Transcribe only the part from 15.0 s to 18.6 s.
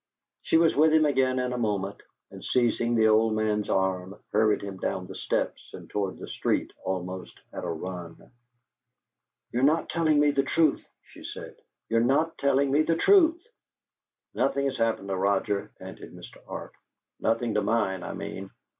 to Roger," panted Mr. Arp. "Nothing to mind, I mean.